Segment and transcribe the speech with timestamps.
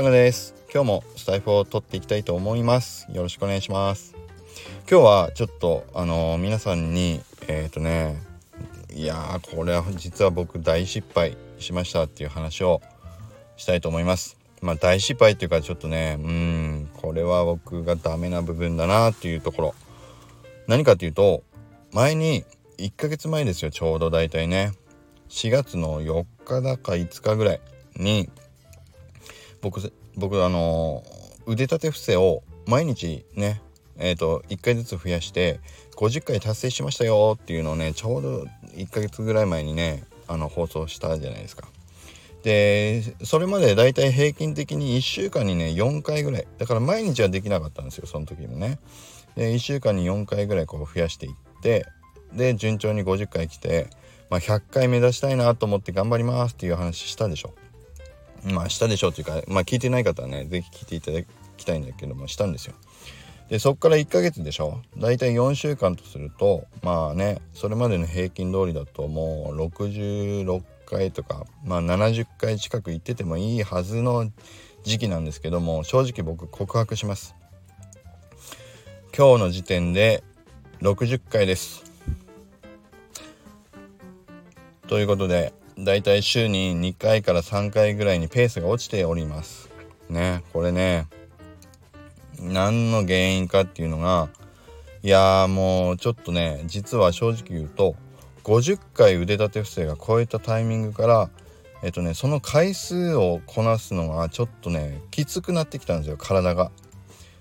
[0.00, 0.54] かなです。
[0.72, 3.06] 今日もスタイフを撮っていきたいと思います。
[3.12, 4.16] よろしくお願いします。
[4.90, 8.16] 今日はちょっとあのー、皆さんにえっ、ー、とね
[8.94, 12.80] いやこれは実は僕大失敗しましたっていう話を
[13.58, 14.38] したいと思います。
[14.62, 19.74] まあ大失敗っていうかちょっとねうんこれは僕がダメな部分だなっていうところ。
[20.66, 21.42] 何かっていうと
[21.92, 22.46] 前に
[22.78, 24.72] 1ヶ月前ですよちょうどだいたいね。
[25.28, 27.60] 4月の4日だか5日ぐらい
[27.96, 28.30] に
[29.60, 31.02] 僕僕あの
[31.46, 33.60] 腕立て伏せを毎日ね
[34.02, 35.60] えーと、1回ずつ増やして
[35.96, 41.68] 50回達成しましたよっていうのをねちょうど1ヶ月ぐらい前にねあの放送したじゃないですか。
[42.42, 48.78] でそれまでだいたい平均的に1週間にね4回ぐらいだから毎日はできなかったんですよその時もね。
[49.36, 51.84] で1週間に4回ぐらいこう増やしていって
[52.32, 53.90] で順調に50回来て、
[54.30, 57.52] まあ、100回目指したいなと思って頑張りますっていう話したでしょ。
[58.44, 61.22] まあしたでしょっていうか、まあ、聞いてない方はね是非聞いていただ
[61.56, 62.74] きたいんだけどもしたんですよ。
[63.48, 64.80] でそっから1ヶ月でしょ。
[64.96, 74.30] だいたい4週間とするとまあねそれまでの平均通りだともう66回とかまあ70回近く行っててもいいはずの
[74.84, 77.34] 時期なんですけども正直僕告白します。
[79.16, 80.22] 今日の時点で
[80.80, 81.84] 60回です。
[84.86, 89.70] ということでだいたい週に2回から3回ぐらいにペースが落ちております。
[90.10, 91.06] ねこれね
[92.38, 94.28] 何の原因かっていうのが
[95.02, 97.94] いやもうちょっとね実は正直言うと
[98.44, 101.30] 50回腕立て伏せが超えたタイミングから
[101.82, 106.70] えっとねその回数をこなすのがちょっとねきつくなってきたんですよ体が。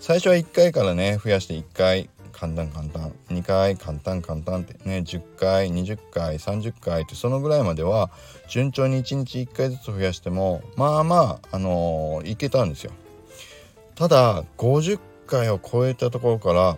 [0.00, 2.08] 最初は1回からね増やして1回。
[2.42, 3.12] 簡単簡単。
[3.30, 4.74] 2回簡単簡単って。
[4.84, 8.10] ね10回20回30回ってそのぐらいまでは
[8.48, 12.90] 順調に1日1回ずつ増やしてもまあまああのー、いけたんですよ。
[13.94, 16.76] ただ50回を超えたところから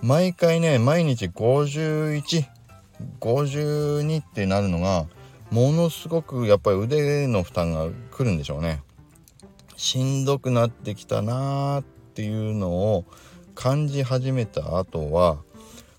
[0.00, 5.06] 毎回ね毎日5152ってなるのが
[5.50, 8.80] ものすごくやっぱり腕の負担がくるんでしょうね。
[9.76, 13.04] しんどくなってきたなーっていうのを
[13.54, 15.38] 感じ始めた後は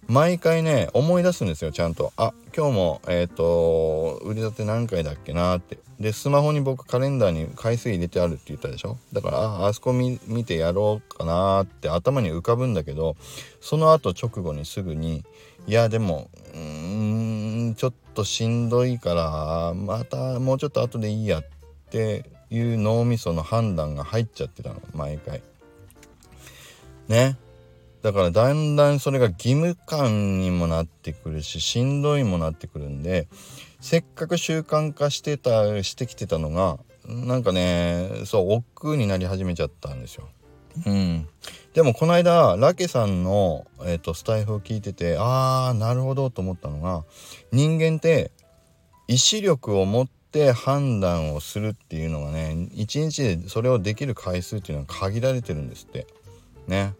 [0.07, 2.13] 毎回ね思い出すんですよちゃんと。
[2.17, 5.79] あ今日もえっ、ー、と腕立て何回だっけなって。
[5.99, 8.97] でスマホに僕カレンダーに回数入れてあるって言ったでしょ？
[9.13, 13.15] だからああそこ見てやろうかなって頭に浮かぶんだけど
[13.61, 15.23] その後直後にすぐに
[15.67, 21.45] いやでもうーんちょっとしんどいからまたもうちょっと後でいいやっ
[21.89, 25.41] ていう脳みその判断が入っちゃってたの毎回。
[27.07, 27.37] ね。
[28.05, 33.27] だからだんだんそれが義務感にもなってくるししんどいもなってくるんで
[33.81, 36.77] せっかく習慣化してたしてきてたのが
[37.07, 40.29] なんかねそう億劫になり始めちゃったんですよ。
[40.85, 41.27] うん、
[41.73, 47.05] でもこの間ラケさんの、えーと、スタイフを聞いててああなるほどと思ったのが
[47.51, 48.29] 人間って
[49.07, 56.05] 意志力を持って判断をするっていうのがね一日でそれをできる回数っていうのは限られてるんですって。
[56.67, 56.93] ね。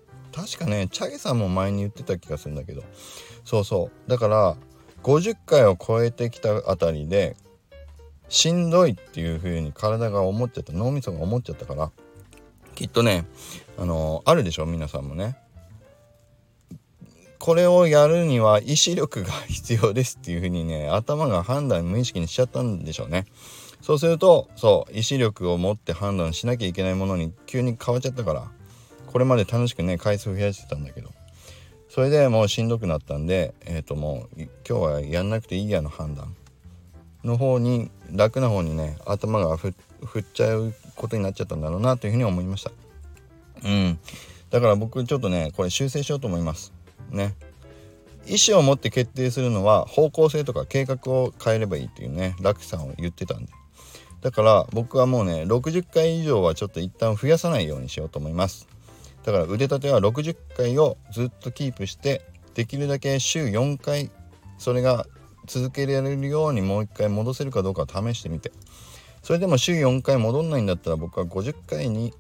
[0.46, 2.84] 確かねチャゲさんも前に言ってた気がするんだけど。
[3.44, 4.10] そうそう。
[4.10, 4.56] だから
[5.02, 7.36] 50回を超えてきたあたりで
[8.30, 11.92] しんどいっていう風に体が思っちゃった脳みそが思っちゃったから
[12.76, 13.26] きっとね
[13.78, 15.38] あのー、あるでしょ皆さんもね。
[17.40, 23.26] これをやるには意志力が必要ですっていう風にね頭が判断無意識にしちゃったんでしょうね。
[23.82, 28.52] そうするとそう意志力を持って判断しなきゃいけないものに急に変わっちゃったから。
[29.16, 31.10] これまで楽しくね回数増やしてたんだけど。
[31.88, 36.36] それでもうしんどくなったんでえっ、ー、ともう今日はやんなくていいやの判断
[37.24, 39.74] の方に楽な方にね頭が振っ
[40.34, 42.72] ちゃうことになっちゃったんだろうなというふうに思いました。
[43.64, 43.98] うん。
[44.50, 46.74] だから僕ちょっとねこれ修正しようと思います。
[47.10, 47.36] ね。
[48.26, 53.54] 意思を持って決定するのは方向性とか計画を変えればいいっていうね楽さんを言ってたんで。
[54.20, 58.75] だから僕はもうね60回以上はちょっと一旦増やさないようにしようと思います。
[59.26, 62.22] だから腕立ては60回をずっとキープして
[62.54, 64.12] できるだけ週4回
[64.58, 65.08] それが
[65.48, 68.52] 続けられるようにもう一回戻せるかどうか試してみて。
[69.26, 72.14] それでも週4回戻んないんだったら僕は50回に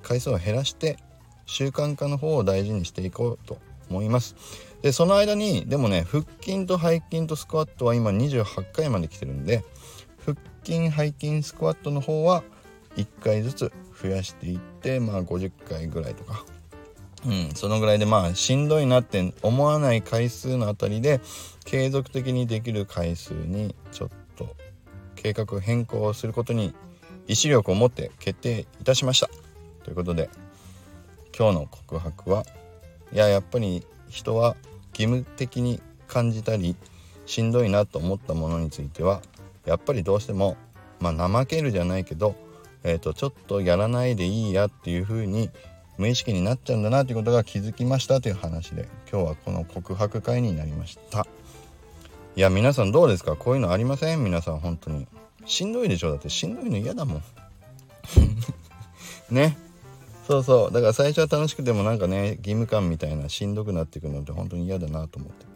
[0.00, 0.96] 回数を減らして
[1.44, 3.58] 習慣化の方を大事にしていこうと
[3.90, 4.36] 思います。
[4.80, 9.64] でその間にでもね腹筋と背筋とスクワットは今28回まで来てるんで
[10.24, 12.44] 腹筋背筋スクワットの方は
[12.94, 13.72] 1回ずつ
[14.06, 16.44] 増やしていってまあ50回ぐらいとか、
[17.26, 21.20] うん、そのぐらいでまあしんどいなって思わない回数のあたりで
[21.64, 24.54] 継続的にできる回数にちょっと
[25.16, 26.74] 計画変更することに
[27.26, 29.28] 意志力を持って決定いたしました。
[29.82, 30.30] ということで
[31.36, 32.44] 今日の告白は
[33.12, 34.56] いややっぱり人は
[34.92, 36.76] 義務的に感じたり
[37.26, 39.20] しんどいなと思ったものについては
[39.64, 40.56] やっぱりどうしても
[41.00, 42.36] まあ怠けるじゃないけど、
[42.88, 45.50] えーと、ちょっとやらないでいいやっていう風に
[45.98, 51.26] 無意識になっちゃうんだなということが気づきましたという話で今日はこの告白会になりました。
[52.36, 53.34] いや皆さんどうですか？
[53.34, 54.22] こういうのありません？
[54.22, 55.08] 皆さん本当に
[55.46, 56.10] しんどいでしょ？
[56.10, 57.22] だってしんどいの嫌だもん。
[59.34, 59.56] ね。
[60.28, 60.72] そうそう。
[60.72, 65.46] だから最初は楽しくてもなんかね義務感みたいなしんどくなっていくのって本当に嫌だなと思って。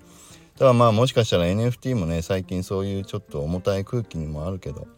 [0.59, 4.89] ただまあもしかしたら NFT もね最近そういうちょっと重たい空気にもあるけど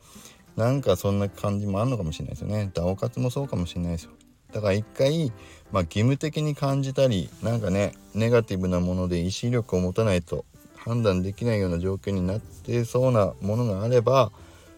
[0.56, 2.70] なんかそんな感じもあるのかもしれないですよね。
[2.74, 4.10] DAO 活もそうかもしれないですよ。
[4.52, 5.32] だから一回、
[5.72, 10.44] まあ、義務的に感じたりなんかねネガティブなもので意志力を持たないと
[10.76, 14.30] 判断できないような状況になってそうなものがあれば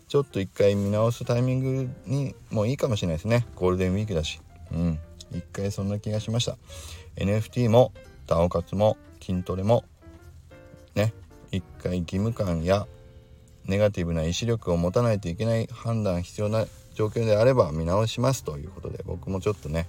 [0.07, 3.47] ちょっと一回見直すタイミングにもいいかもしれないですね。
[3.57, 4.41] ゴールデンウィークだし。
[4.73, 4.99] うん。
[5.33, 6.57] 一回そんな気がしました。
[7.17, 7.93] NFT も
[8.27, 9.85] DAO 活も筋トレも
[10.95, 11.13] ね。
[11.51, 12.87] 一回義務感や
[13.67, 19.87] ネガティブな意志力を持たないといけない判断必要な状況であれば見直しますということで僕もちょっとね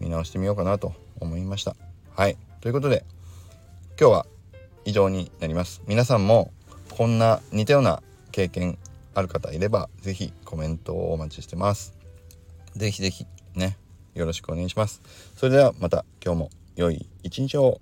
[0.00, 1.76] 見直してみようかなと思いました。
[2.14, 2.36] はい。
[2.60, 3.04] ということで
[3.98, 4.26] 今日は
[4.84, 5.82] 以上になります。
[5.86, 6.52] 皆さんも
[6.90, 8.78] こんな似たような経験
[9.14, 11.94] ある方いれば是非コメントをお待ちしてます。
[12.76, 13.78] 是非是非ね
[14.14, 15.00] よろしくお願いします。
[15.36, 17.80] それではまた今日も良い一日を。